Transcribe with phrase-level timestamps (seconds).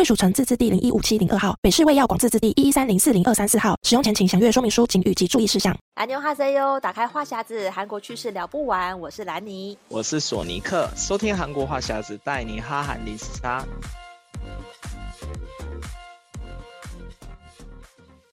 [0.00, 3.76] 贵属城自治地零一五七零二号，北市卫药广自治地一一三零四零二三四号。
[3.82, 5.76] 使用前请详阅说明书、警语及注意事项。
[5.92, 8.98] 安妞哈塞哟，打开话匣子，韩国趣事聊不完。
[8.98, 13.62] 我是兰尼，我是索尼克，收听韩国话匣子，带你哈韩零时差。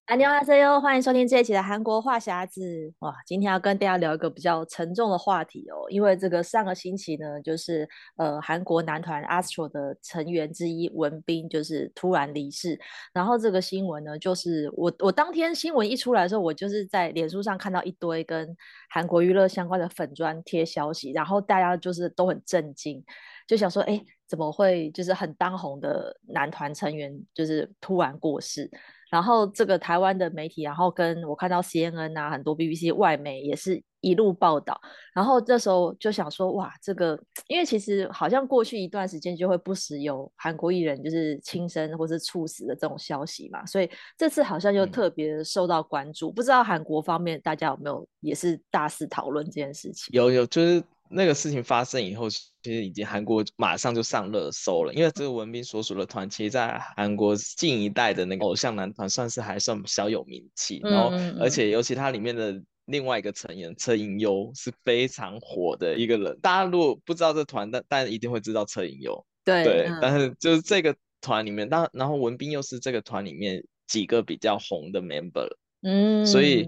[0.08, 2.62] 安妞哈塞哟，欢迎收听这一期的韩国话匣子。
[3.00, 12.80] 哇，今天要跟大家聊一个比较沉重的话题哦，因为这个上个星期呢，就是呃韩国男团 ASTRO 的成员之一文彬就是突然离世。
[13.12, 18.56] 然后这个新闻呢，就是我我当天新闻一出来的时候，我就是在脸书上看到一堆跟
[18.90, 23.04] 韩国娱乐相关的粉砖贴消息，然后大家就是都很震惊，
[23.46, 28.70] 就想说，哎，怎么会就是很当红的男团成员就是突然过世？
[29.10, 34.78] 然后这个台湾的媒体，然后跟我看到 CNN 啊，很多 BBC 外媒也是一路报道。
[35.16, 37.18] 然后这时候就想说，哇，这个
[37.48, 46.30] 因为其实好像过去一段时间就会不时有韩国艺人就是轻生或是猝死的这种消息嘛，所以这次好像就特别受到关注。
[46.30, 50.10] 嗯、不知道韩国方面大家有没有也是大肆讨论这件事情？
[50.12, 50.84] 有有，就是。
[51.10, 60.80] 那个事情发生以后，其实已经韩国马上就上热搜了，因为这个文彬所属的团，其实在韩国近一代的那个偶像男团，算是还算小有名气。
[60.84, 66.40] 然后，而且尤其他里面的另外一个成员车银优是非常火的一个人。
[66.42, 69.26] 大家如果不知道这团，但但一定会知道车银优。
[69.44, 75.48] 对对，嗯、但是就是这个团里面，当然后文彬又是这个团里面几个比较红的 member。
[75.82, 76.68] 嗯，所以。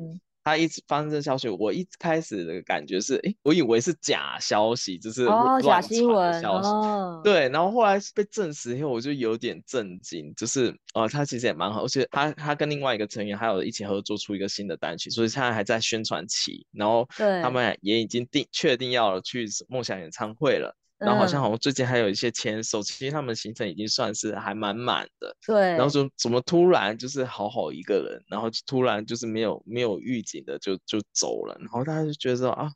[0.49, 5.27] 他一直发生这消息，我一开始的感觉是，哎，我以为是假消息，就是
[5.61, 6.69] 假新闻消息。
[6.69, 20.75] 哦、对，然后后来被证实以后，我就有点震惊，就是，呃，他其实也蛮好，而且他他跟另外一个成员还有一起合作出一个新的单曲，所以现在还在宣传期，然后他们也已经定确定要去梦想演唱会了。
[20.99, 25.35] 然后好像好像最近还有一些签售，嗯、其实他们行程已经算是还蛮满的。
[25.45, 25.71] 对。
[25.71, 32.69] 然后说怎么突然就是好好一个人，然后突然就是没有没有预警的就就走了，然后大家就觉得说啊，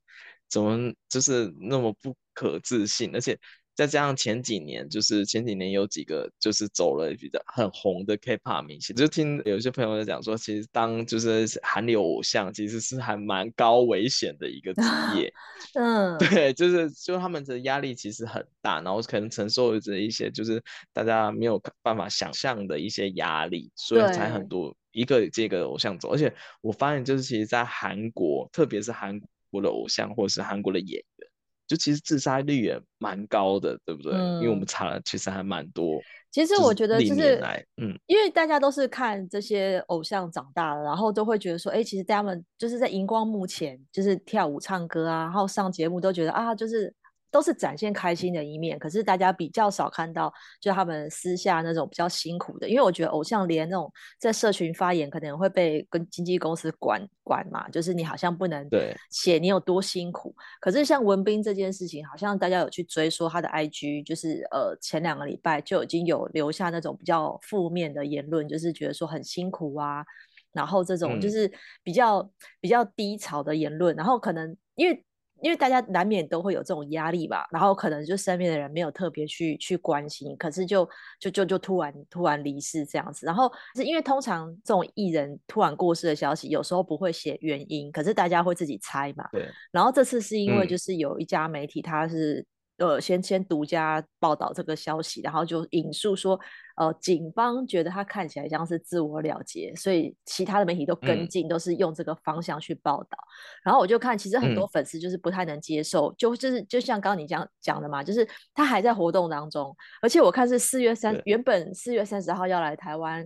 [0.49, 3.37] 怎么就是那么不可置信，而且。
[3.75, 14.81] 再加上前几年，就是前几年有几个就是走了比较很红的 K-pop 明星，就听有些朋友在讲说，其实当就是韩流偶像，其实是还蛮高危险的一个职
[15.17, 15.33] 业。
[15.73, 20.61] 嗯，对，就是就他们的压力其实很大，然后可能承受着一些就是
[20.91, 26.09] 大家没有办法想象的一些压力，所以才很多一个接一个偶像走。
[26.09, 29.19] 而且我发现，就是其实，在韩国，特别是韩
[29.49, 31.29] 国的偶像或者是韩国的演员。
[31.73, 34.13] 就其实自杀率也蛮高的，对不对？
[34.13, 35.99] 嗯、因为我们查了，其实还蛮多。
[36.31, 37.41] 其实我觉得就是，
[37.77, 46.93] 嗯，因为大家都是看这些偶像长大的，然后都会觉得说，哎，其实他们就是在荧光幕前，就是跳舞、唱歌啊，然后上节目都觉得啊，就是。
[47.33, 52.69] 都是展现开心的一面，可是大家比较少看到，就他们私下那种比较辛苦的。
[52.69, 58.69] 因为我觉得偶像连那种在社群发言，可能会被跟经纪公司管管嘛，就是你好像不能
[59.09, 60.35] 写你有多辛苦。
[60.61, 70.05] 可是像文彬这件事情，好像大家有去追说他的 IG，就是呃前两个礼拜就已经有留下那种比较负面的言论，就是觉得说很辛苦啊，
[70.51, 71.51] 然后这种就是
[71.81, 72.29] 比较、嗯、
[72.61, 75.03] 比较低潮的言论，然后可能因为。
[75.43, 80.89] 因为大家难免都会有这种压力吧，然后可能就身边的人没有特别去去关心，可是就
[81.19, 89.27] 就就就突然突然离世这样子，然后是因为通常这种艺人突然过世的消息，有时候不会写原因，可是大家会自己猜嘛。
[89.33, 89.47] 对。
[89.71, 92.45] 然后这次是因为就是有一家媒体，他是、嗯。
[92.77, 96.39] 呃，先先独家报道这个消息，然后就引述说，
[96.75, 103.17] 呃，警方觉得他看起来像是自我了结，所以其他的媒体都跟进，嗯、都是用这个方向去报道。
[103.63, 113.25] 然后我就看，其实很多粉丝就是不太能接受，嗯、就就是就像刚刚你这样讲的嘛，就是他还在活动当中，而且我看是四月三，原本四月三十号要来台湾。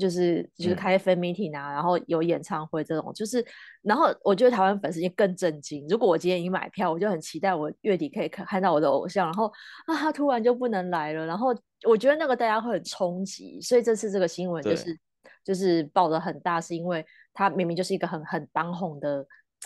[0.00, 3.44] 就是就是开 fan meeting 啊，嗯、然后有演唱会这种，就是
[3.82, 5.86] 然后我觉得台湾粉丝更震惊。
[5.88, 9.46] 如果我今天已经买票，我就很期待我月底可以看看到我的偶像，然后
[9.86, 11.54] 啊他突然就不能来了，然后
[11.86, 13.60] 我觉得那个大家会很冲击。
[13.60, 14.98] 所以这次这个新闻就是
[15.44, 19.24] 就是报的很大，是因为他明明就是一个很很当红的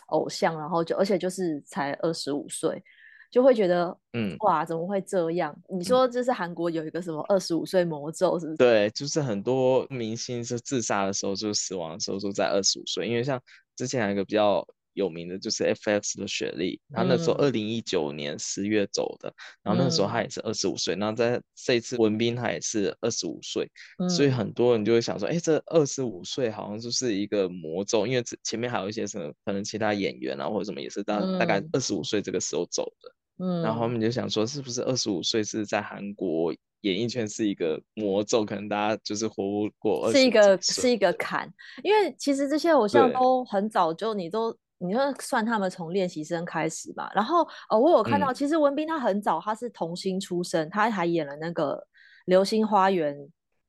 [0.08, 2.82] 偶像，然后就而且就是才二十五岁。
[3.30, 5.54] 就会觉得，嗯，哇，怎么会这样？
[5.69, 8.56] 你说这是韩国有一个什么二十五岁魔咒，是不是？
[8.56, 13.40] 对，就是很多明星是自杀的时候，就是死亡的时候都在二十五岁，因为像
[13.76, 14.66] 之前还有一个比较。
[14.94, 19.32] 有名的就是 FX 的雪莉，她那时候二零一九年十月走的，嗯、
[19.62, 23.70] 然后那时候她也是二十五岁，然后在这一次文斌他也是二十五岁，
[24.00, 36.52] 嗯、所以很多人就会想说，哎、欸，这二十五岁好像就是一个魔咒，因为前面还有一些什么可能其他演员啊或者什么也是大大概二十五岁这个时候走的，嗯，然后他们就想说，是不是二十五岁是在韩国
[36.82, 41.52] 演艺圈是一个魔咒，可能大家就是活不过是一个是一个坎，
[41.82, 44.56] 因为其实这些偶像都很早就你都。
[44.81, 51.75] 你就算他们从练习生开始吧，然后呃，我有看到，其实文斌他很早，他是童星出身，他还演了那个
[52.26, 53.12] 《流星花园》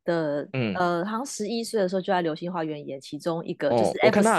[0.06, 4.30] 的，嗯、呃，好像十一岁的时候就在《流星花园》演其中一个，就是 F 四、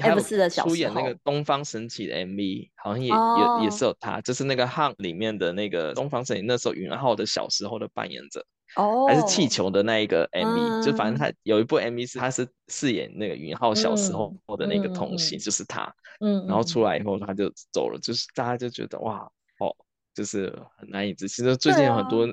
[0.00, 8.44] 哦、F 四的小，出演那个东方神起的 MV，好像也、哦、也也是有他，就是那个《HUNT》里面的那个东方神起，那时候允浩的小时候的扮演者。
[8.76, 19.74] 哦，还是气球的那一个 MV，、嗯、就反正他有一部 MV 是他是饰演那个允浩小时候的那个童星，嗯、就是他，嗯，然后出来以后他就走了，就是大家就觉得哇，哦，
[20.14, 21.44] 就是很难以置信。
[21.44, 22.32] 其实最近有很多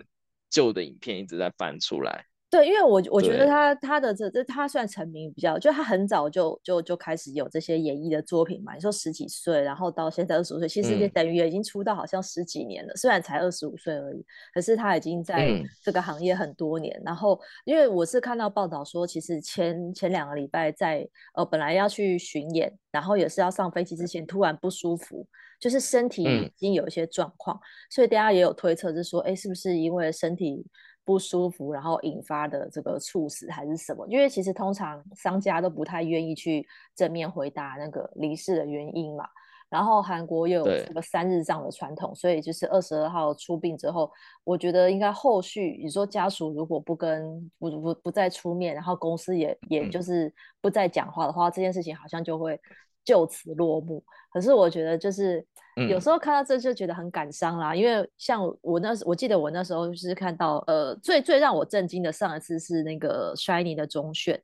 [0.51, 2.25] 旧的影片一直在翻出来。
[2.49, 8.73] 对，因为我我觉得他他的这这他算成名比较，就他很早就就就开始有这些演艺的作品嘛。
[8.73, 12.94] 你说十几岁，然后到现在二十五岁，其实也等于也已经出道好像十几年了。
[12.94, 16.97] 嗯、虽然才二十五岁而已，可是他已经在这个行业很多年。
[16.99, 25.27] 嗯、然后因为我是看到报道说，其实前前两个礼拜在呃本来要去巡演，然后也是要上飞机之前突然不舒服，
[25.59, 30.65] 就是身体已经有一些状况，嗯、所以大家也有推测，就是说，哎，是不是因为身体？
[31.07, 34.06] 不舒服，然后引发的这个猝死还是什么？
[34.09, 39.25] 因为其实通常商家都不太愿意去正面回答那个离世的原因嘛。
[39.69, 44.12] 然后韩国又有这个三日葬的传统，所以就是二十二号出殡之后，
[44.44, 50.30] 我觉得应该后续你说家属如果不跟不不不再出面，然后公司也也就是
[50.60, 52.60] 不再讲话的话，嗯、这件事情好像就会
[53.06, 54.03] 就此落幕。
[54.30, 55.48] 可是我觉得就是。
[55.88, 64.41] 有时候看到这就觉得很感伤啦，嗯、因为像我那时，我记得我那时候就是看到，呃，最最让我震惊的上一次是那个 SHINee 的中选，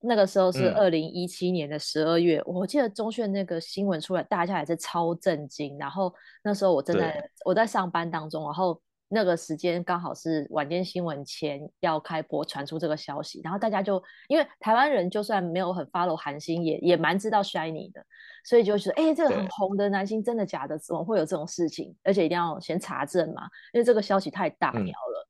[0.00, 5.78] 那个时候是二零一七年的十二月，嗯、我记得中选那个新闻出来，大家也是超震惊。
[5.78, 6.12] 然后
[6.42, 8.78] 那时候我正在我在上班当中，然后
[9.08, 18.04] 那个时间刚好是晚间新闻前要开播，传出这个消息，然后大家就因为台湾人就算没有很 follow 韩星，也也蛮知道 SHINee 的。
[18.44, 20.78] 所以就是，哎、欸，这个很红的男星真的假的？
[20.78, 21.92] 怎么会有这种事情？
[22.04, 23.42] 而且一定要先查证嘛，
[23.72, 25.28] 因为这个消息太大条了。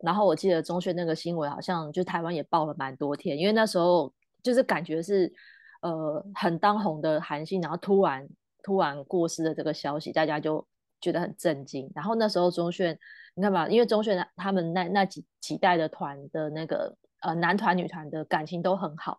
[0.00, 5.32] 嗯、然后我记得中学那个新闻好像就台湾也报了蛮多天，因为那时候就是感觉是
[5.80, 8.28] 呃很当红的韩星，然后突然
[8.62, 10.66] 突然过世的这个消息，大家就
[11.00, 11.90] 觉得很震惊。
[11.94, 12.96] 然后那时候钟铉，
[13.34, 19.18] 你看嘛，因为钟铉他们那那几几代的团的那个呃男团女团的感情都很好。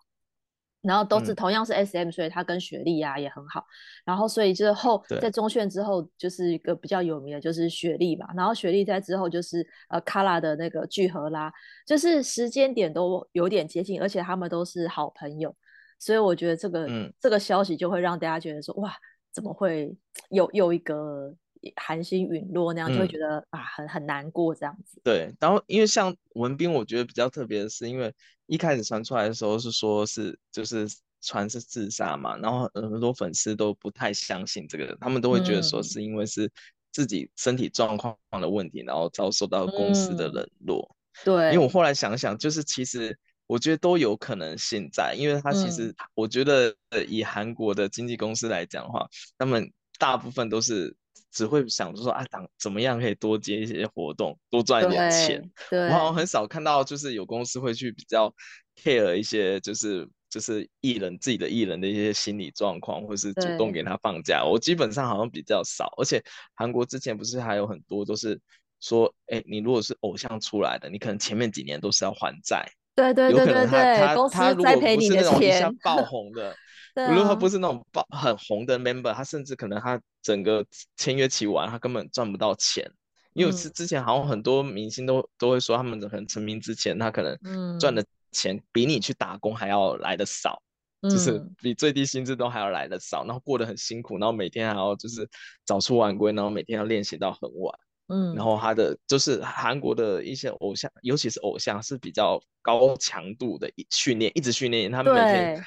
[0.82, 3.66] 然后都是同样是 SM，嗯、所以他跟雪莉啊也很好。
[4.06, 8.26] 然后所以之后在钟铉之后，就是一个比较有名的，就是雪莉嘛。
[8.34, 11.52] 然后雪莉在之后就是呃卡拉的那个聚合啦，
[11.86, 15.54] 就是时间点都有点接近，而且他们都是好朋友。
[16.00, 18.96] 所以我觉得这个、嗯、这个消息就会让大家觉得说，哇，
[19.34, 19.94] 怎么会
[20.32, 21.36] 有又一个
[21.76, 25.02] 韩星陨落那样，就会觉得、嗯、啊很很难过这样子。
[25.04, 28.14] 对，然后因为像文斌，我觉得比较特别的是，因为。
[28.52, 30.88] 一开始传出来的时候是说是就是
[31.22, 36.52] 传是自杀嘛，然后很多粉丝都不太相信这个，他们都会觉得说是因为是
[36.92, 40.80] 自己身体状况的问题，然后遭受到公司的冷落。
[40.90, 46.76] 嗯、对，因为我后来想想，就是其实我觉得都有可能性在，因为他其实我觉得
[47.08, 49.08] 以韩国的经纪公司来讲的话，
[49.38, 50.96] 他们大部分都是。
[51.32, 55.52] 只会想着说啊，怎怎么样可以多接一些活动，多赚一点钱。
[55.70, 58.34] 对，我好像很少看到，就是有公司会去比较
[58.76, 64.44] care 一些，就是就是艺人自己的艺人的一些心理状况，或是主动给他放假。
[64.44, 66.24] 我基本上好像比较少，而且
[66.56, 68.40] 韩国之前不是还有很多都是
[68.80, 72.68] 说，哎，你如果是偶像出来的，你可能前面几年都是要还债。
[72.96, 75.24] 对对对对对，他公司栽培你的钱。
[75.24, 76.56] 他如果不是那种一下爆 红的。
[76.96, 80.66] 如果他不是那种爆很红的 member，他甚至可能他整个
[80.98, 82.92] 签约期完，他根本赚不到钱。
[83.34, 90.62] 因为是之前好像很多明星都都会说，他们可能成名之前，他可能赚的钱比你去打工还要来的少，
[91.02, 95.30] 嗯、就是比最低薪资都还要来的少，然后过得很辛苦，然后每天还要就是
[95.64, 97.80] 早出晚归，然后每天要练习到很晚。
[98.08, 105.66] 嗯，然后他的就是韩国的一些偶像，尤其是偶像是比较高强度的训练，一直训练，他们每天。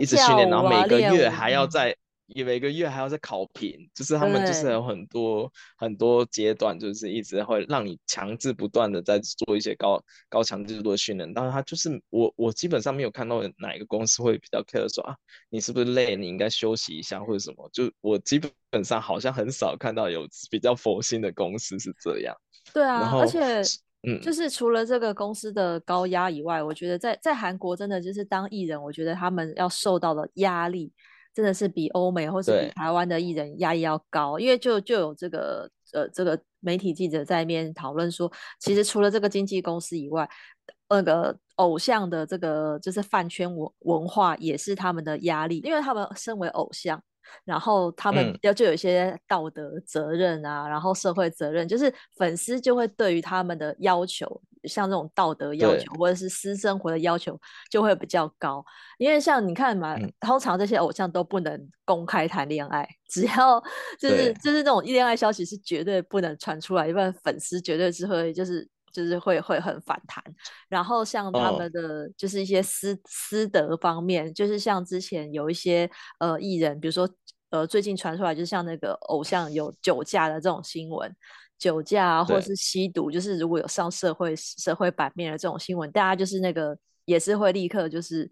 [0.00, 1.66] 一直训练，然后每个月还要
[2.26, 11.32] 再每个月还要再考评，就是他们就是有很多很多阶段，就是一直会让你强制不断的在做一些高高强制度的训练。
[11.34, 15.14] 但是他就是我我基本上没有看到哪一个公司会比较 care 说啊，
[15.50, 17.68] 你是不是累，你应该休息一下或者什么。
[17.72, 18.40] 就我基
[18.70, 22.34] 本上好像很少看到有比较佛心的公司是这样。
[22.72, 23.60] 对啊，而且
[24.06, 30.90] 嗯，就是除了这个公司的高压以外，我觉得在在韩国真的就是当艺人，我觉得他们要受到的压力。
[31.34, 40.28] 真的是比欧美或是比台湾的艺人压力要高，因为就就有这个呃这个媒体记者在那边讨论说，其实除了这个经纪公司以外，
[40.88, 47.02] 那个偶像的这个就是饭圈文文化也是他们的压力，因为他们身为偶像。
[47.46, 57.38] 然后他们要就有一些道德责任啊，嗯、然后社会责任，就是粉丝就会对于他们的要求，像这种道德要求或者是私生活的要求
[57.70, 58.64] 就会比较高。
[58.98, 63.62] 因为像你看嘛，嗯、通常这些偶像都不能公开谈恋爱， 只要
[63.98, 68.68] 就是就是这种恋爱消息是绝对不能传出来，因为粉丝绝对是会就是。
[68.94, 70.22] 就是会会很反弹，
[70.68, 75.90] 然后像他们的就是一些私、哦、私德方面，就是像之前有一些
[76.20, 77.08] 呃艺人，比如说
[77.50, 81.12] 呃最近传出来，就是像那个偶像有酒驾的这种新闻，
[81.58, 88.30] 酒驾啊或是吸毒，就是如果有上社会社会版面的这种新闻，大家就是那个也是会立刻就是。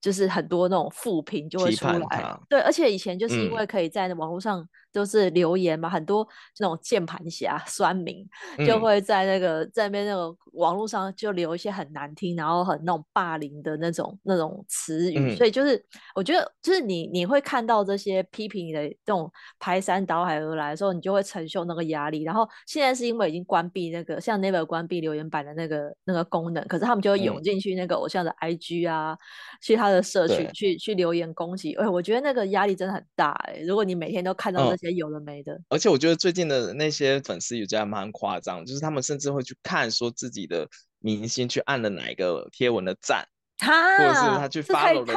[0.00, 4.62] 就是很多那种负评就会出来，对，而且以前就是因为可以在网络上
[4.94, 6.26] 都是留言嘛，嗯、很多
[6.60, 8.24] 那种键盘侠、酸民
[8.66, 15.82] 就会在那个、嗯、在那边那个网络上就留一些很难听，然后很那种霸凌的那种那种词语，嗯、所以就是
[16.14, 22.24] 我觉得就是你你会看到这些批评你的这种排山倒海而来的时候，你就会承受那个压力。
[22.24, 29.16] 然后现在是因为已经关闭那个像 Never 关闭留言板的那个那个功能，可是他们就会涌进去那个偶像的 IG 啊，
[29.62, 29.94] 去他的。
[29.94, 33.60] 的社群去去留言攻击，哎，我觉得那个压力真的很大哎。
[33.64, 43.26] 如果你每天都看到那些有的没的，而且我觉得最近的那些粉丝有这样蛮夸张，就是他们甚至会去看说自己的明星去按了哪一个贴文的赞，
[43.60, 45.14] 或者是他去 follow 了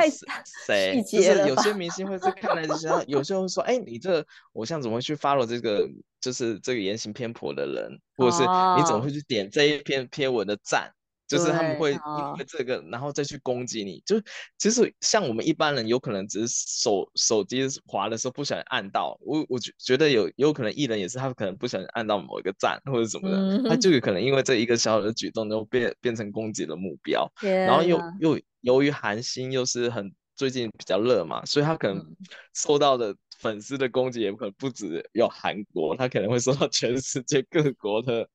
[0.65, 5.87] 谁，就是有些明星会去看那些，有些会说，哎，你这个偶像怎么会去 follow 这个，
[6.21, 10.91] 就是这个言行偏颇的人，或者是你怎么会去点这一篇贴文的赞？
[11.27, 14.01] 就是他们会因为这个，然后再去攻击你。
[14.05, 14.19] 就
[14.57, 19.17] 其实像我们一般人，有可能只是手手机滑的时候不小心按到。
[19.21, 27.29] 我我觉觉得有有可能艺人也是，他可能不小心按到某一个赞或者什么的，嗯、他就有可能因为这一个小小的举动，就变变成攻击的目标。
[27.41, 32.15] 然后又又由于韩星又是很最近比较热嘛，所以他可能
[32.53, 38.29] 受到的粉丝的攻击也可能不止有韩国，他可能会受到全世界各国的。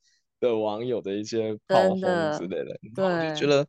[0.48, 3.66] 的网友的一些炮轰之类的，的对，我就觉得，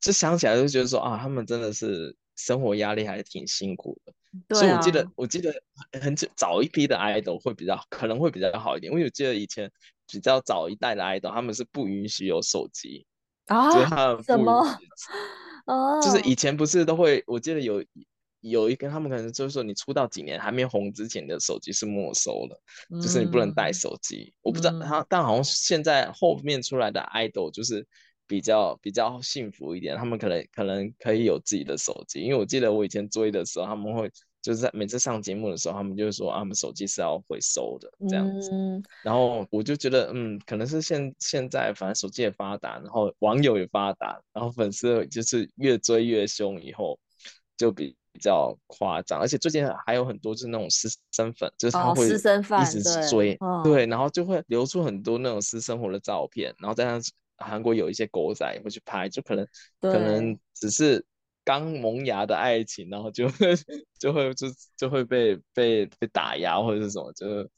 [0.00, 4.12] 就想起来就觉得说啊，他们真的是生活压力还是挺辛苦的。
[4.46, 5.62] 对啊、所以我记得，我记得
[6.00, 9.70] 很早早一批的 idol 会比较可能会比较好一点，因为我记得以前
[10.06, 13.06] 比较早一代的 idol 他们是不允许有手机
[13.46, 14.62] 啊，就是他们不什么
[15.66, 17.82] 哦，就是以前不是都会，我记得有。
[18.50, 22.60] 有一个，他们可能就是说，你出道几年还没红之前的手机是没收的，
[22.90, 24.32] 嗯、就是你不能带手机。
[24.42, 27.86] 我不知道他，嗯、但好像现在后面出来的 idol 就是
[28.26, 32.20] 比较比较幸福一点，他们可能可能可以有自己的手机。
[32.20, 34.10] 因为我记得我以前追的时候，他们会
[34.42, 38.50] 就是在每次上节目的时候，他们就说啊，他们手机是要回收的这样子。
[38.52, 46.98] 嗯、然后我就觉得，嗯，可能是现现在反正手机也发达，然后网友也发达，然后粉丝就是越追越凶，以后
[47.56, 47.96] 就比。
[48.16, 57.02] 比较夸张，而且最近还有很多就是那种私生粉，就是他会一直追，哦对，对，然后就会流出很多那种私生活的照片，然后再加上
[57.36, 59.46] 韩国有一些狗仔也会去拍，就可能
[59.80, 61.04] 可能只是
[61.44, 63.54] 刚萌芽的爱情，然后就会
[64.00, 64.46] 就会就
[64.76, 67.48] 就会被被被打压或者是什么，就是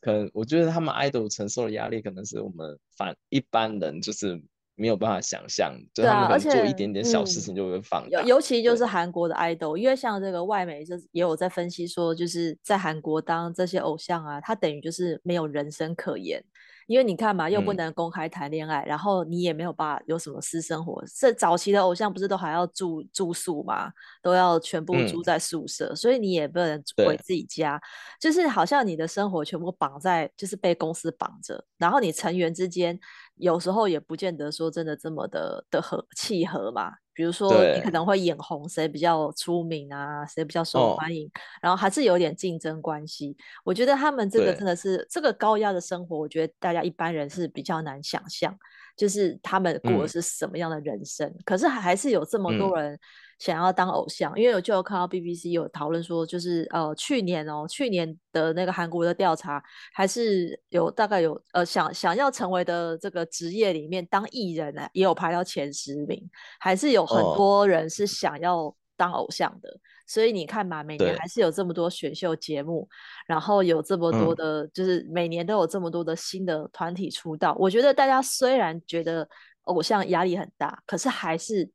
[0.00, 4.42] 可能我觉得他们 idol 承受的压力，可能是我们反一般人就是。
[4.78, 8.20] 没有办法想象，对啊，而且做一点点小事情就会放大。
[8.20, 16.42] 尤、嗯、尤其就是韩国的 idol，因为像这个外媒就也有在分析说，就是在韩国当这些偶像啊，他等于就是没有人生可言。
[16.86, 21.04] 因为你看嘛，又不能公开谈恋爱，嗯、然后你也没有办法有什么私生活。
[21.14, 23.92] 这早期的偶像不是都还要住住宿嘛，
[24.22, 27.78] 都要全部住在宿舍，嗯、所以你也不能回自己家，
[28.18, 32.98] 就是好像你的生活全部绑在，就是被公司绑着，然后你成员之间
[33.38, 36.92] 有时候也不见得说真的这么的的合契合嘛。
[37.14, 41.30] 比如说，你可能会眼红谁比较出名啊，谁比较受欢迎，哦、
[41.62, 43.36] 然后还是有点竞争关系。
[43.64, 48.56] 我觉得他们这个真的是对这个高压的生活，我觉得大家一般人是比较难想象。
[48.98, 51.26] 就是他们过的是什么样的人生。
[51.26, 52.98] 嗯、可是还是有这么多人
[53.38, 59.62] 想要当偶像，嗯、因为我就有看到 BBC 有讨论说，就是呃去年哦，去年的那个韩国的调查，
[59.94, 66.28] 还是有大概有呃想想要成为的这个职业里面，当艺人呢也有排到前十名，
[66.58, 69.70] 还是有很多人是想要当偶像的。
[69.70, 72.88] 哦所以你看嘛，每年还是有这么多选秀节目，
[73.26, 77.54] 然后有这么多的，嗯、就是每年都有这么多的新的团体出道。
[77.58, 79.28] 我觉得大家虽然觉得
[79.64, 81.70] 偶像压力很大，可是还是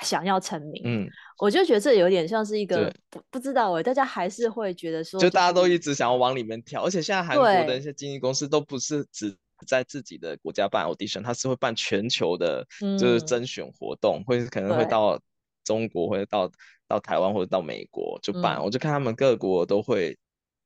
[0.00, 0.80] 想要成名。
[0.86, 1.06] 嗯，
[1.38, 9.36] 我就觉得这有点像是一个不不知道哎，大家还是会觉得说，就大家都一直想要往里面跳，而且现在韩国的一些经纪公司都不是只
[9.66, 12.66] 在自己的国家办 audition，它是会办全球的，
[12.98, 15.20] 就是甄选活动，嗯、会可能会到
[15.64, 16.50] 中国，或者到。
[16.86, 20.16] 到台湾或者到美国就办，嗯、我就看他们各国都会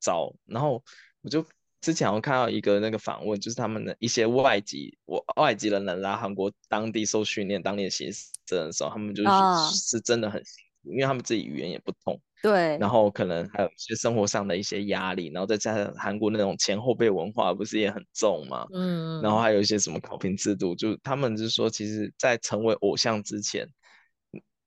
[0.00, 0.82] 招，然后
[1.22, 1.44] 我就
[1.80, 23.68] 之前我看到一个那个访问，就是他们的一些外籍我外籍的人来韩国当地受训练当练习生的时候，他们就是、哦、是真的很辛苦，因为他们自己语言也不通，对，然后可能还有一些生活上的一些压力，然后再加上韩国那种前后辈文化不是也很重嘛，嗯，然后还有一些什么考评制度，就他们就是说，其实在成为偶像之前。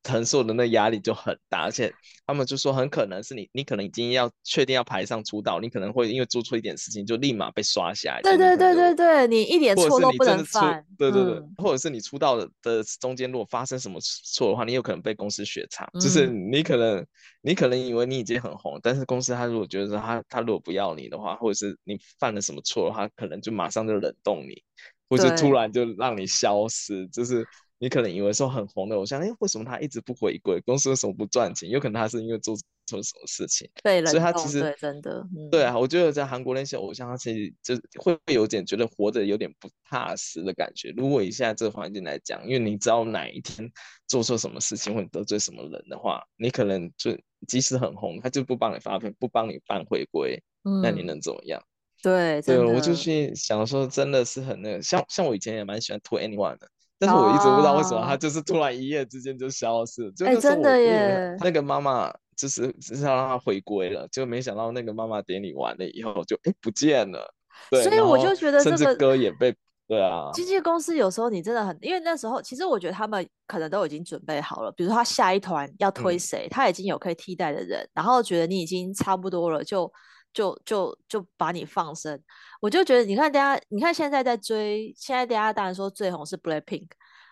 [0.04, 1.94] 承受的那压力就很大，而且
[2.26, 8.22] 他们就说很可能是你，你可能已经要确定要排上出道，你可能会因为做错一点事情就立马被刷下来。
[8.22, 10.84] 对对对对对，你一点错都不能犯。
[10.98, 15.88] 对对对，嗯、或者是你出道的的中间如果发生什么错的话，你有可能被公司雪藏。
[15.94, 17.06] 嗯、就是你可能
[17.42, 24.64] 你可能以为你已经很红，但是公司他如果觉得他他如果不要你的话，或者是你犯了什么错的话，可能就马上就冷冻你，
[25.10, 27.46] 或者突然就让你消失，就是。
[27.82, 30.62] 你可能以为说很红的偶像，哎，为什么他一直不回归？
[30.62, 31.68] 公司为什么不赚钱？
[31.68, 40.94] 有可能他是因为做错什么事情，对，所以他其实对真的，嗯、对啊，我觉得在韩国那些偶像，他其实就会有点觉得活着有点不踏实的感觉。
[40.96, 43.68] 如果以现在这个环境来讲，因为你知道哪一天
[44.08, 51.60] 做错什么事情或得罪什么人的话，你可能就即使很红，他就不帮你发片，不帮你办回归，嗯、那你能怎么样？
[52.04, 56.70] 对，对，我就去想说，真的是很那个，像像我以前也蛮喜欢偷 anyone 的。
[57.02, 60.12] 但是我一直不知道为什么他就是突然一夜之间就消失了。
[60.24, 61.36] 哎，真的耶！
[61.40, 67.34] 那个妈妈就是只是要让他回归了，就没想到那个妈妈典礼完了以后就哎不见了。
[67.72, 69.52] 对，所以我就觉得这个歌也被
[69.88, 70.30] 对啊。
[70.32, 79.92] 经纪公司有时候你真的很，因为那时候其实我觉得他们可能都已经准备好了，比如说他下一团要推谁，嗯、他已经有可以替代的人，然后觉得你已经差不多了，就
[80.34, 82.22] 就就就把你放生。
[82.60, 86.88] 我就觉得，你看大家，你看现在在追，现在大家当然说最红是 Blackpink，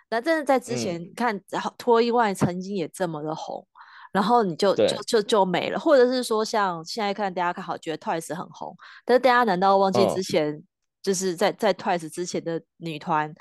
[0.09, 1.39] 那真的在之前，嗯、看
[1.77, 3.65] 2NE1 曾经也这么的红，
[4.12, 10.62] 然后你就就就就没了，或者是说像现在看大家看好觉得 Twice 很红，但是大家难道忘记之前、哦、
[11.03, 13.33] 就是在在 Twice 之前的女团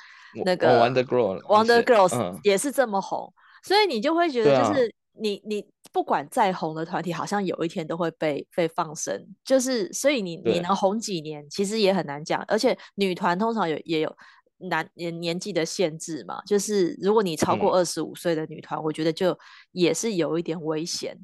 [0.45, 5.67] 那个 Wonder Girls Wonder Girls 也是这么红，嗯、所以你就会觉得就是你、啊、你。
[5.91, 12.45] 不管再红的团体，好像有一天都会被被放生，就是所以你你能红几年，其实也很难讲。
[12.47, 14.17] 而且女团通常有也有
[14.59, 19.37] 男年年纪的限制嘛，就是如果你超过二十五岁的女团，嗯、我觉得就
[19.73, 21.19] 也是有一点危险。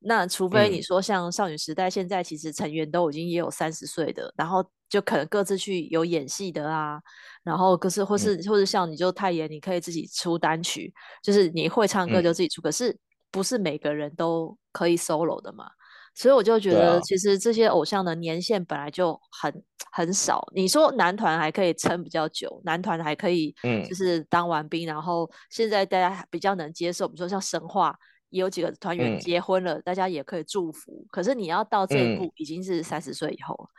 [0.00, 7.00] 那除非你说像少女时代，现在其实成员都已经也有三十岁的，然后就可能各自去有演戏的啊，
[7.44, 10.92] 然后可是或是、嗯、或是像你就太妍，你可以自己出单曲，
[11.22, 12.98] 就是你会唱歌就自己出，嗯、可是。
[13.32, 15.68] 不是每个人都可以 solo 的嘛，
[16.14, 20.46] 所以我就觉得，其实这些偶像的年限本来就很很少。
[20.54, 27.96] 你说男团还可以撑比较久，男团还可以，嗯，就是当完兵，嗯、然后现在大家比较能接受，比如说像神话，
[28.28, 31.04] 也有几个团员结婚了，嗯、大家也可以祝福。
[31.10, 33.64] 可是你要到这一步，已经是三十岁以后了。
[33.64, 33.72] 嗯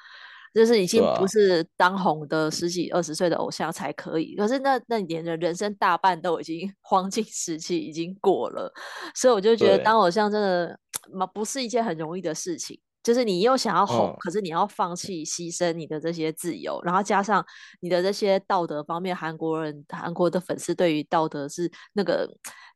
[0.53, 8.71] 就是已经不是当红的十几二十岁的偶像才可以，可是那那年的人生大半都已经 黄金时期已经过了，
[9.15, 10.79] 所以我就觉得当偶像真的
[11.33, 12.79] 不是一件很容易的事情。
[13.03, 17.45] 就是你又想要红，可是你要放弃牺牲你的这些自由，然后加上
[17.81, 22.29] 你的这些道德方面，韩国人韩国的粉丝对于道德是那个。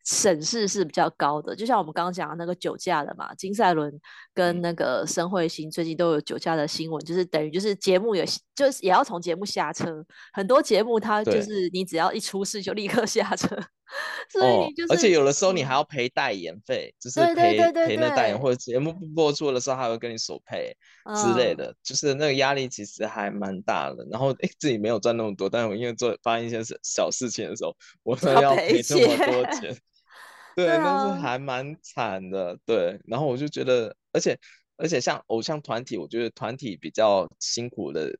[0.10, 3.92] 审视是比较高的，就像我们刚刚讲的那个酒驾的嘛，金赛纶
[4.34, 13.66] 跟那个申彗星最近都有酒驾的新闻，就是等于就是节目也就是也要从节目下车，很多节目它就是你只要一出事就立刻下车，对
[14.30, 20.76] 所以就是、哦、而且有的时候你还要赔代言费，就是赔赔那代言或者节目不播出的时候，还会跟你索赔
[21.16, 24.06] 之类的，嗯、就是那个压力其实还蛮大的。
[24.12, 29.76] 然后诶自己没有赚那么多，但是我因为做发生一些小事情的时候，我都要赔这么多钱。
[30.56, 32.58] 对，但是还蛮惨的。
[32.66, 34.36] 对，然后我就觉得，而且
[34.76, 38.12] 而且像偶像团体，我觉得团体比较辛苦的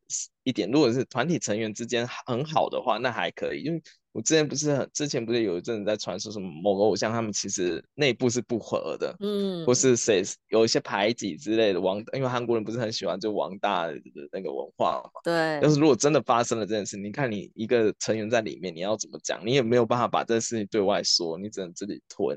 [0.44, 3.82] 一点，如果是团体成员之间很好的话，那还可以，因为
[4.18, 13.94] 我之前不是很之前不是有一阵子在传说什么某个偶像他们其实内部是不和的，嗯，或是谁有一些排挤之类的王，因为韩国人不是很喜欢就王大的
[14.32, 15.60] 那个文化嘛，对。
[15.62, 19.40] 但是如果真的发生了这件事，你看你一个成员在里面，你要怎么讲？
[19.46, 22.36] 你也没有办法把这件事情对外说，你只能自己吞。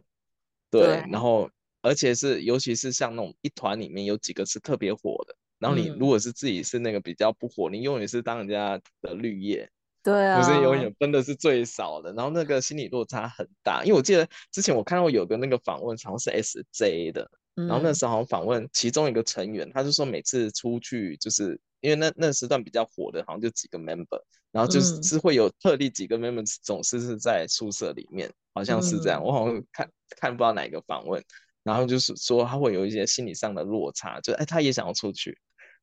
[0.70, 1.48] 对，对然后
[1.80, 5.34] 而且是尤其是像那种一团里面有几个是特别火的。
[5.58, 9.66] 然后你如果是自己是那个比较不火，嗯、你永远是当人家的绿叶，
[10.02, 12.12] 对啊，不是永远分的是最少的。
[12.14, 29.20] 然后那个心理落差很大，因为我记得之前我看到有个那个访问，好像是 SJ 的，嗯、然后那时候好像访问其中一个成员，他就说每次出去就是因为那那时段比较火的，好像就几个 member，然后就是、嗯、是会有特例几个 member 总是是在宿舍里面，好像是这样。
[29.20, 31.22] 嗯、我好像看看不到哪一个访问，
[31.62, 35.38] 然后就是说他会有一些心理上的落差，就哎他也想要出去。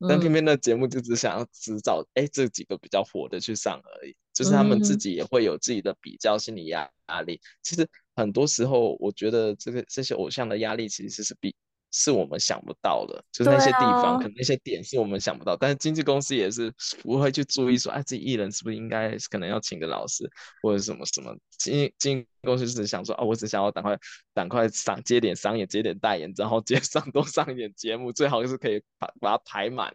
[0.08, 7.40] 但偏偏那节目就只想要只找哎、欸、这几个比较火的去上而已，就是他们自己也会有自己的比较心理压压力。
[7.64, 11.56] 其实很多时候，我觉得这个这些偶像的压力其实是比。
[12.00, 15.58] 是我们想不到的，就是那些地方，啊、可能那些点是我们想不到。
[15.58, 20.30] 但是经纪公司也是不会去注意说，哎，自己艺人是不是应该可能要请个老师
[20.62, 21.36] 或者什么什么。
[21.58, 23.98] 经经纪公司只是想说，啊，我只想要赶快
[24.36, 29.92] 赶快上接点商演，接点代言，然后接 上多上一点节目，最好就是可以把把它排满。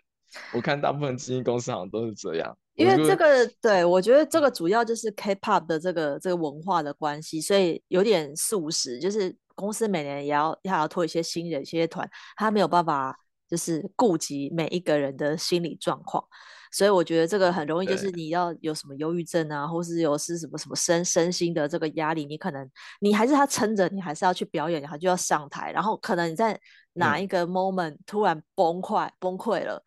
[0.52, 2.58] 我看大部分经纪公司好像都是这样。
[2.74, 9.36] 因为这个，对，我觉得这个主要就是 K-pop 的这个这个文化的关系，所以有点速食，就是。
[9.54, 13.16] 公司每年也要也要拖一些新人、一些团，他没有办法
[13.48, 16.24] 就是顾及每一个人的心理状况，
[16.72, 22.68] 所以我觉得这个很容易就是你要有什么忧郁症啊，或是有是什么什么身身心的这个压力，你可能
[23.00, 26.58] 你还是他撑着，你还是要去表演，然后就要上台，然后可能你在
[26.94, 29.82] 哪一个 moment 突然崩溃、嗯、崩溃了。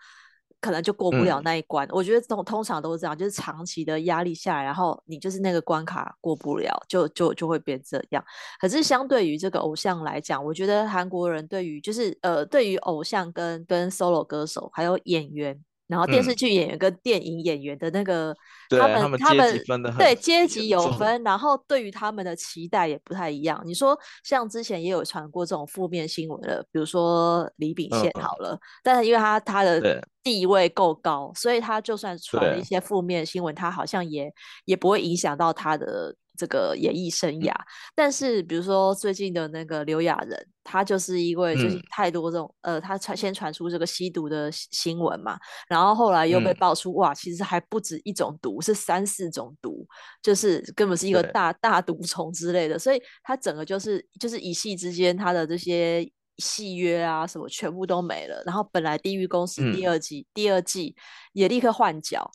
[0.65, 8.25] 可能就过不了那一关，嗯、我觉得通通常都是这样，就是长期的压力下来，然后你就是那个关卡过不了，就就就会变这样。
[8.59, 15.63] 可是相对于这个偶像来讲，我觉得韩国人对于就是呃，对于偶像跟跟 solo 歌手还有演员。
[15.87, 18.35] 然后电视剧演员跟电影演员的那个，
[18.69, 19.63] 嗯、他们他们
[19.97, 23.61] 对阶级有分，然后对于他们的期待也不太一样。
[23.65, 34.33] 你说像之前也有传过这种负面新闻了，比如说李秉宪好了，嗯、但是因为他他的地位够高，所以他就算传一些负面新闻，他好像也
[34.65, 36.15] 也不会影响到他的。
[36.37, 37.53] 这个演艺生涯，
[37.95, 49.87] 但是比如说最近的那个刘亚仁，他就是因为就是太多这种、嗯、呃，他传先传出这个吸毒的新闻嘛，然后后来又被爆出、嗯、哇，其实还不止一种毒，是三四种毒，
[50.21, 60.95] 就是根本是一个大大毒虫之类的，所以他整个就是就是一系之间他的这些戏约啊什么全部都没了，然后本来《地狱公司》第二季、嗯、第二季
[61.33, 62.29] 也立刻换角。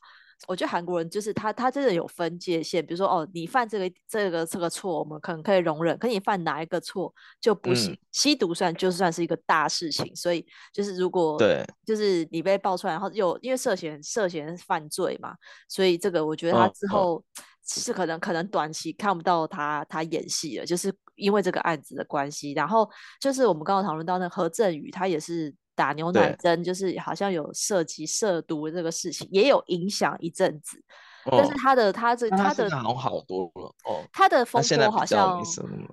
[0.49, 2.85] 我觉得韩国人就是他，他真的有分界线。
[2.85, 7.93] 比如说，哦，你犯这个这个这个错，我们可能可以容忍；可你犯哪一个错就不行。
[7.93, 15.35] 嗯、吸毒算就算是一个大事情，所以就是如果对，就是你被爆出来，然后又因为涉嫌涉嫌犯罪嘛，
[15.69, 17.23] 所以这个我觉得他之后
[17.67, 22.53] 是可能、可能短期看不到他他演戏了，就是因为这个案子的关系。
[22.53, 22.89] 然后
[23.21, 25.55] 就是我们刚刚讨论到那个河正宇，他也是。
[25.81, 30.79] 打牛奶针就是好像有涉及涉毒这个事情，也有影响一阵子。
[31.27, 35.43] 但是他的他这他的好好多了哦，他的风波好像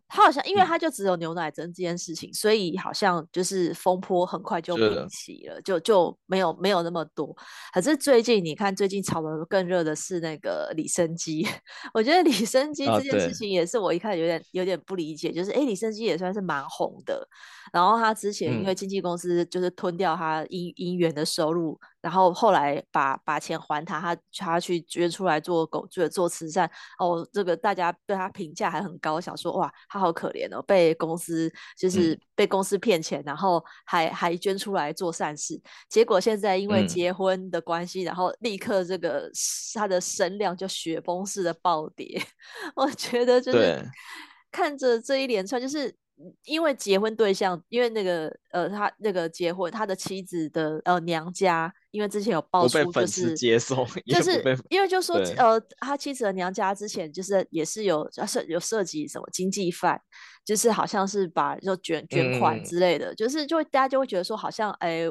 [0.07, 7.35] 他好像因为他就只有牛奶针这件事情，所以好像就是风波很快就平息了，就就没有没有那么多。
[7.73, 11.45] 可是最近你看，最近炒得更热的是那个李生基，
[11.93, 17.27] 我觉得李生基这件事情也是我一开始有点有点不理解，就是哎，李生基也算是蛮红的，
[17.73, 21.77] 然后他之前因为经纪公司就是吞掉他音音源的收入。
[22.01, 27.27] 然后后来把把钱还他，他他去捐出来做狗，做做慈善哦。
[27.33, 35.59] 这个大家对他评价还很高，想说哇，他好可怜哦，被公司就是被公司骗钱，嗯、然后还还捐出来做善事。
[35.89, 39.29] 结果现在因为结婚的关系，嗯、然后立刻这个
[39.73, 42.21] 他的声量就雪崩式的暴跌。
[42.75, 43.83] 我觉得就是
[44.51, 45.95] 看着这一连串就是。
[46.45, 60.01] 因为结婚对象，因为那个呃，他那个结婚，他的妻子的呃娘家，因为之前有爆出就是接受， 就是因为就说呃，他妻子的娘家之前就是也是有涉有涉及什么经济犯，
[60.43, 65.03] 就是好像是把就卷卷款之类的，嗯、就是就会大家就会觉得说好像哎，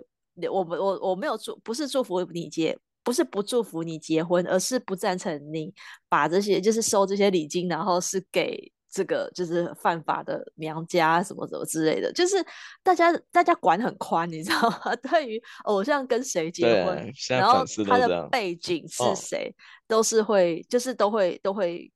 [0.51, 5.73] 我们我我没有祝不是祝福你结，不是不祝福你结婚，而是不赞成你
[6.09, 8.73] 把这些就是收这些礼金，然后是给。
[8.91, 12.37] 这个就是犯法的娘家什么什么之类的，就是
[12.83, 14.97] 大家大家管很宽，你知道吗？
[15.03, 19.55] 对于偶像跟谁结婚，然后他的背景是谁，哦、
[19.89, 21.93] 都是会就是都会都会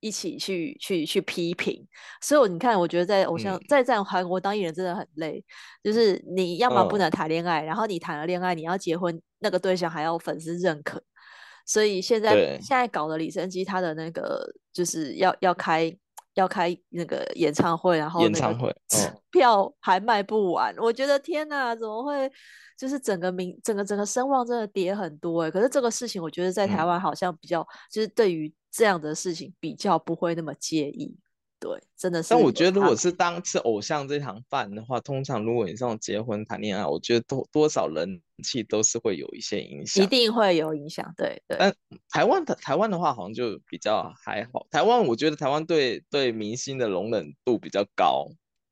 [0.00, 1.84] 一起去去去批评。
[2.20, 5.44] 所以你看，我觉得在偶像、嗯、在在韩国当艺人真的很累，
[5.82, 11.02] 就是你要么不能谈恋爱，哦、然后你谈了恋爱，你要结婚，那个对象还要粉丝认可。
[11.66, 15.94] 所以现在现在搞的李昇基他的那个就是要要开
[16.38, 18.74] 要开那个演唱会，然后演唱会
[19.30, 22.30] 票还卖不完，哦、我觉得天哪，怎么会？
[22.78, 31.12] 就是整个名，整个整个声望真的跌很多哎，可是这个事情我觉得在台湾好像比较，嗯、就是对于这样的事情比较不会那么介意，
[31.60, 32.28] 对，真的是。
[32.30, 41.56] 但我觉得如果是当吃偶像这行饭的话，通常如果你这种结婚谈恋爱，我觉得多多少人气都是会有一些影响，一定会有影响，对对。
[41.58, 41.74] 但
[42.08, 48.28] 台湾的台湾的话好像就比较还好，台湾我觉得台湾对对明星的容忍度比较高。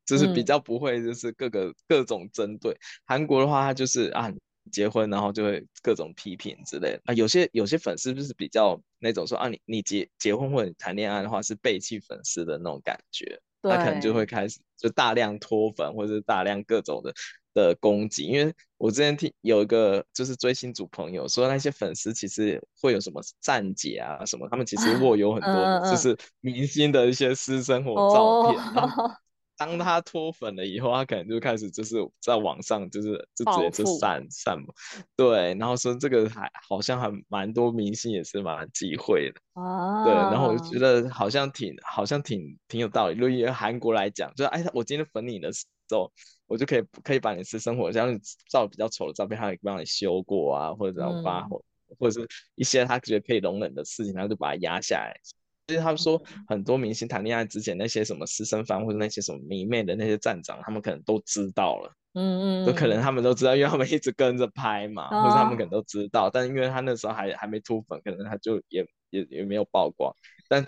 [0.08, 2.78] 就是比较不会，就是各个、嗯、各种针对。
[3.04, 4.32] 韩国的话，它就是啊，
[4.70, 7.14] 结婚然后就会各种批评之类的啊。
[7.14, 17.12] 有些有些粉丝就是比较那种说啊，你你结结婚或者谈恋爱的话是背弃粉丝的那种感觉，他可能就会开始就大量脱粉或者是大量各种的
[17.54, 18.24] 的攻击。
[18.24, 28.60] 因为我之前听有一个就是追星族朋友说，那些粉丝其实会有什么站姐啊什么，他们其实握有很多就是明星的一些私生活照片。
[28.84, 29.16] 哦
[29.56, 34.66] 当他脱粉了以后，他可能就开始就是在网上就是就直接就散散嘛，
[35.16, 43.14] 对，然后说这个还好像还蛮多明星也是蛮忌讳的，啊，对，然后我就觉得好像挺好像挺挺有道理。
[43.14, 46.12] 如果以韩国来讲，就是哎，我今天粉你的时候，
[46.46, 48.18] 我就可以可以把你私生活像
[48.50, 51.62] 照比较丑的照片，他可以帮你修过啊，或者怎样发或
[51.98, 55.18] 或者是一些他觉得可以容忍的事情，他就把它压下来。
[55.66, 70.14] 其实他们说，很多明星谈恋爱之前那些什么私生饭或者那些什么迷妹的那些站长，他们可能都知道了，嗯嗯，都可能他们都知道，因为他们一直跟着拍嘛，哦、或者他们可能都知道，但因为他那时候还还没脱粉，可能他就也也也没有曝光。
[70.48, 70.64] 但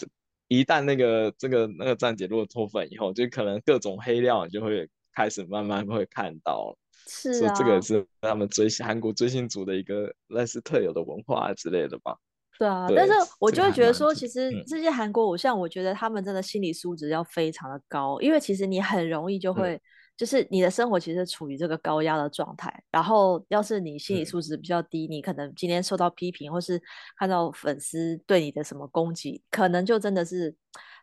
[0.49, 12.17] 一旦那个这个那个站姐如果脱粉以后，就可能各种黑料你就会开始慢慢会看到了，是啊，所以这个是他们追星韩国追星族的一个类似特有的文化之类的吧。
[12.59, 19.81] 对啊，对但是我就会觉得说，其实这些韩国偶像，我觉得他们真的心理素质要非常的高，嗯、因为其实你很容易就会，嗯、
[20.17, 26.83] 就是你的生活其实处于这个高压的状态，然后要是你心理素质比较低，嗯、你可能今天受到批评，或是
[27.17, 30.55] 看到粉丝对你的什么攻击，可能就真的是。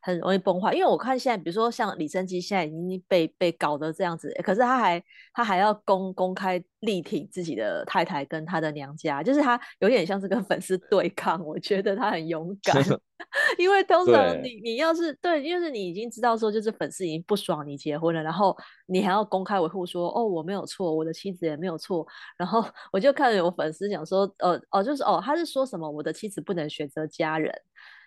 [0.06, 12.78] 很容易崩坏，因为我看现在，比如说像李昇基现在已经被被搞得这样子，可是他还他还要公公开力挺自己的太太跟他的娘家，就是他有点像是跟粉丝对抗，我觉得他很勇敢
[13.58, 22.06] 因为通常你你要是对，就是你已经知道说就是粉丝已经不爽你结婚了，然后你还要公开维护说哦我没有错，我的妻子也没有错，
[22.38, 27.52] 然后我就看有粉丝讲说呃哦就是哦他是说什么我的妻子不能选择家人。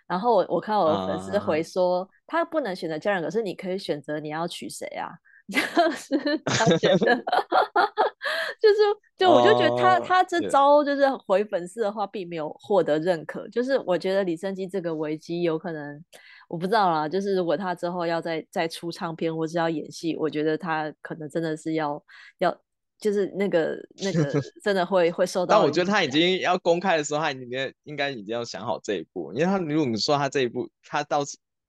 [0.08, 5.10] 然后我我看我的粉丝回说，啊、他不能选择家人，可是你可以选择你要娶谁啊？
[5.48, 5.58] 就
[5.92, 7.16] 是他觉得，
[8.60, 8.76] 就是
[9.16, 13.48] 就我就觉得他、哦、他这招就是回粉丝的话，并没有获得认可。
[13.48, 16.04] 就是我觉得李昇基这个危机有可能，
[16.48, 17.08] 我不知道啦。
[17.08, 22.02] 就是如果他之后要再再出唱片或是要演戏，我觉得他可能真的是要
[22.38, 22.54] 要。
[23.00, 24.24] 就是那个那个
[24.62, 31.20] 真的会会受到，但我觉得他已经要公开的时候，他应该应该已经要想好这一步，因为他如果你说他这一步，他到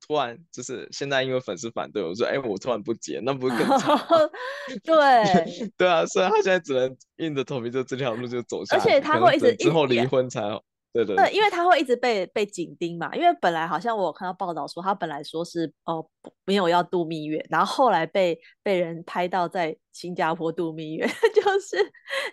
[0.08, 3.98] 突然就是现在因为粉丝反对，我说哎、欸，我突然不结，那不是更惨？
[4.84, 10.64] 对 对啊，所以他现在只能硬着头皮就这条路就走下去，而且他会一直之后离婚才好。
[10.92, 16.04] 对对，对，因为他会一直被被紧盯嘛，因为本来好像我有看到报道说，他本来说是哦
[16.46, 21.78] 没有要度蜜月，然后后来被被人拍到在新加坡度蜜月， 就是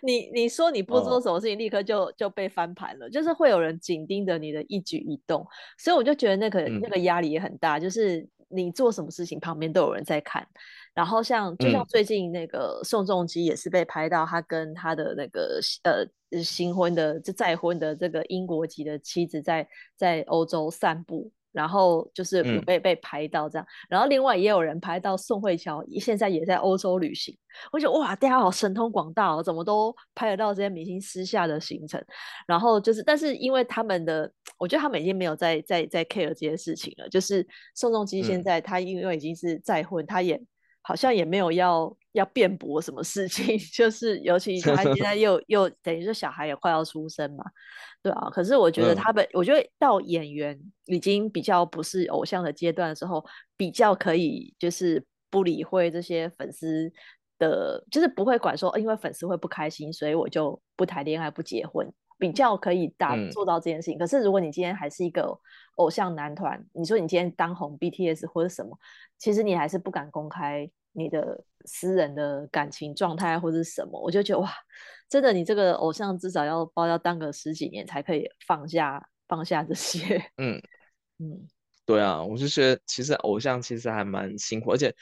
[0.03, 5.47] 你你说你不做什么事情，哦、立刻就就被翻盘了，就是会有人紧盯着你的一举一动，
[5.79, 10.47] 所以我就觉得那个、嗯、那个压力也很大，就是你做什么事情旁边都有人在看。
[10.97, 23.67] 然后像就像最近那个宋仲基也是被拍到他跟他的那个呃新婚的就再婚的这个英国籍的妻子在在欧洲散步，然后就是被被拍到这样。
[23.91, 27.37] 然后另外也有人拍到宋慧乔现在也在欧洲旅行，
[27.71, 32.03] 我觉得哇，大家好神通广大哦，怎么都拍得到这些明星私下的行程。
[32.47, 37.07] 然后就是，但是因为他们的，我觉得他们已经没有在在在 care 这些事情了。
[37.11, 40.43] 就是宋仲基现在他因为已经是再婚，他也。
[40.87, 47.45] 好像也没有要要辩驳什么事情， 就是尤其他现在又又等于说小孩也快要出生嘛，
[48.01, 48.31] 对啊。
[48.31, 53.25] 可是我觉得他们，嗯、我觉得到演员已经比较不是偶像的阶段的时候，
[53.57, 56.89] 比较可以就是不理会这些粉丝
[57.37, 63.99] 的，就是不会管说，因为粉丝会不开心，所以我就不谈恋爱不结婚，比较可以达做到这件事情。
[63.99, 65.39] 嗯、可是如果你今天还是一个
[65.77, 68.79] 偶像男团，你说你今天当红 BTS 或者什么，
[69.19, 74.01] 其实你还是不敢公开你的私人的感情状态或者什么。
[74.01, 74.51] 我就觉得哇，
[75.09, 80.17] 真的，你这个偶像至少要包要当个十几年才可以放下放下这些。
[80.39, 80.61] 嗯
[81.19, 81.47] 嗯，
[81.85, 84.95] 对啊，我就觉得其实偶像其实还蛮辛苦，而且。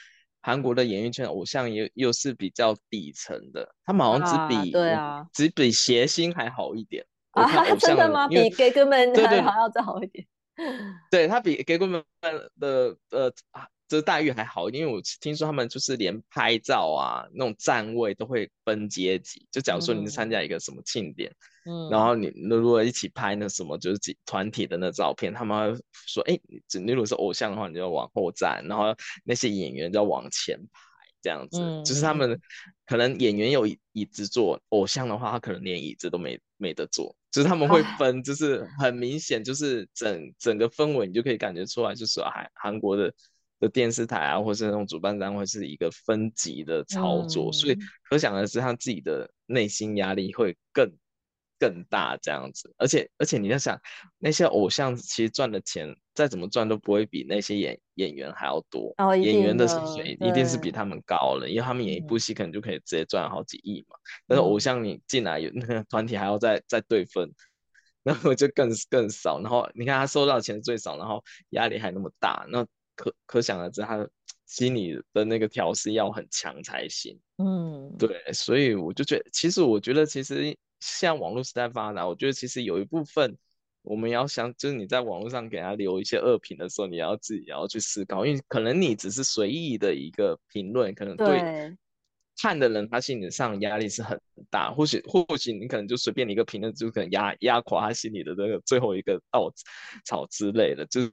[0.45, 7.03] 韩国的演艺圈偶像也又是比较底层的，他们好像只比、啊、对啊，只比谐星还好一点
[7.33, 7.75] 啊？
[7.77, 8.29] 真的吗？
[8.29, 10.27] 比 gay 哥们还好要再好一点？
[11.11, 12.05] 对，他比 gay 哥们
[12.61, 13.67] 的呃啊。
[13.87, 19.47] 这待遇还好，因为我听说他们就是连拍照啊，那种站位都会分阶级。
[19.51, 21.31] 就假如说你是参加一个什么庆典，
[21.67, 26.41] 嗯，然后你如果一起拍那什么就是几团体的那照片，他们会说，哎，
[26.81, 30.81] 你如果是偶像的话，你就往后站，然后那些演员就要往前排，
[31.21, 31.61] 这样子。
[31.61, 32.41] 嗯，就是他们
[32.87, 43.13] 可能演员有椅子坐，偶像的话他可能连椅子都没没得坐，就是他们会分，就是很明显，就是整整个氛围你就可以感觉出来，就是韩韩国的。
[43.65, 50.93] 的电视台啊，或是那种主办单位是一个分级的操作，嗯、所以可想而知，他自己的内心压力会更
[51.59, 52.73] 更大这样子。
[52.77, 53.81] 而且而且你要想，
[54.19, 63.97] 那些偶像其实赚的钱再怎么赚都不会比那些演演员还要多，哦、演员的薪水一定是比他们高了，因为他们演一部戏可能就可以直接赚好几亿嘛。
[63.97, 67.31] 嗯、但是偶像你进来有那个团体还要再再对分，
[68.05, 69.41] 然后就更更少。
[69.41, 72.67] 然后你看他收到钱最少，然后压力还那么大，那。
[72.95, 74.09] 可可想而知，他
[74.47, 77.19] 心理的那个调试要很强才行。
[77.39, 83.37] 嗯，对，所以我就觉得，其实我觉得，其实像网络时代发达，我觉得其实有一部分
[83.83, 91.77] 我们要想，就是你在网络上给他留一些恶评的时候，你要自己要去思考，因为可能你只是随意的一个评论，可能对。
[92.37, 94.21] 看的人他心理上压力是很
[94.51, 99.53] 大，或许或许你可能就随便一个评论就可能压压垮他心里的那个最后一个稻
[100.05, 101.11] 草之类的，就是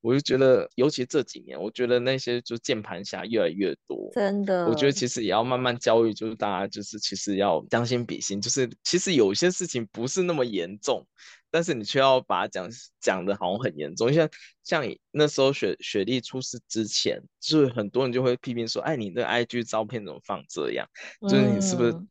[0.00, 11.06] 我就觉得，尤其这几年，我觉得那些就键盘侠越来越多，真的，我觉得其实也要慢慢教育，就是大家就是其实要将心比心，就是其实有些事情不是那么严重。
[11.52, 14.28] 但是你却要把它讲讲的好像很严重，像
[14.64, 20.88] 像你那时候雪雪莉出事之前，就是很多人就会批评说，哎，你那 IG 照片怎么放这样？
[21.28, 22.08] 就是你是不是、嗯、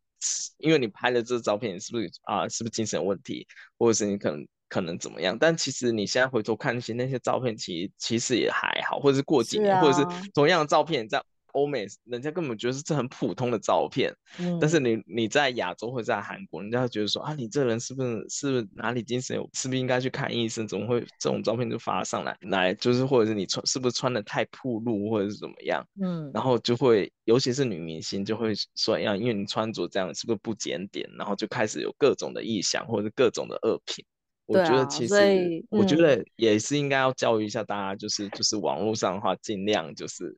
[0.59, 2.47] 因为你拍了这照片，你是不是啊？
[2.47, 3.47] 是不是精神问题，
[3.79, 5.35] 或者是你可能可能怎么样？
[5.37, 11.21] 但其实你现在回头看那些那些照片，其实其实也还好，或者是过几年，啊、或者是同样的照片在。
[11.53, 20.67] 欧美人家根本觉得是这很普通的照片，嗯、但是你你在亚洲或者在韩国，人家觉得说啊，你这人是不是是不是哪里精神有，是不是应该去看医生？
[20.67, 22.37] 怎么会这种照片就发上来？
[22.41, 25.85] 来就是或者是你穿是不是穿的太暴露，或者是怎么样？
[26.01, 31.09] 嗯，然后就会尤其是女明星就会说呀，因为你穿着这样是不是不检点？
[31.17, 34.05] 然后就开始有各种的臆想或者各种的恶评。
[34.47, 40.37] 我觉得其实、嗯、我觉得也是应该要教育一下大家，就是就是网络上的话尽量就是。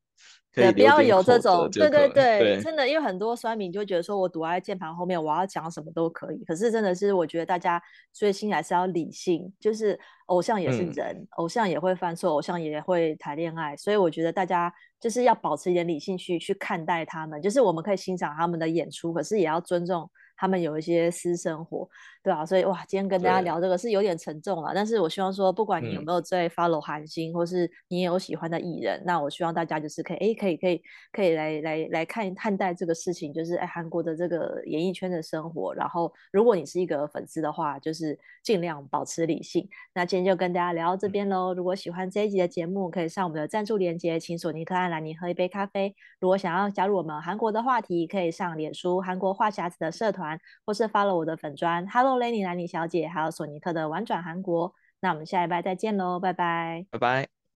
[0.54, 6.44] 对，不要有这种，对对对，对真的，因为很多酸民就会觉得说，我躲在键盘后面，我要讲什么都可以。
[6.46, 17.42] 可是真的是，我觉得大家最新还是要理性，就是偶像也是人，嗯、偶像也会犯错，偶像也会谈恋爱，所以我觉得大家就是要保持一点理性去去看待他们。
[17.42, 20.10] 就是我们可以欣赏他们的演出，可是也要尊重。
[20.36, 21.88] 他们有一些私生活，
[22.24, 24.72] 对啊，所以哇，今天跟大家聊这个是有点沉重了。
[24.74, 30.82] 但是我希望说，不管你有没有在 follow 韩星，嗯、或是你也有喜欢的艺人，那我希望大家就是可以，哎，可以，可以，
[31.12, 35.74] 可以来来来看看待这个事情，就是哎，韩国的这个演艺圈的生活。
[35.76, 39.68] 然后，如果你是一个粉丝的话，就是尽量保持理性。
[39.94, 41.54] 那今天就跟大家聊到这边喽。
[41.54, 45.94] 嗯、如果喜欢这一集的节目，可以上我们的赞助链接，请索尼克安兰尼喝一杯咖啡。
[46.22, 50.40] 如果想要加入我们韩国的话题，可以上脸书韩国话匣子的社团。
[50.66, 57.43] 或是 follow 我的粉砖，Hello Lenny 兰妮小姐，还有索尼克的玩转韩国，那我们下一拜再见喽，拜拜，拜拜。